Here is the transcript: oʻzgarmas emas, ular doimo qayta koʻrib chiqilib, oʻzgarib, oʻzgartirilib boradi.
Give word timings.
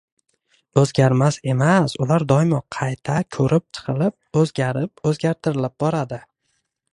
oʻzgarmas 0.83 1.35
emas, 1.51 1.93
ular 2.05 2.25
doimo 2.31 2.61
qayta 2.77 3.19
koʻrib 3.37 3.67
chiqilib, 3.79 4.17
oʻzgarib, 4.43 5.05
oʻzgartirilib 5.11 5.77
boradi. 5.85 6.21